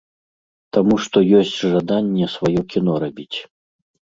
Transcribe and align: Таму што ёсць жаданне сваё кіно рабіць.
Таму 0.77 0.95
што 1.03 1.17
ёсць 1.39 1.59
жаданне 1.73 2.31
сваё 2.37 2.61
кіно 2.75 2.93
рабіць. 3.05 3.39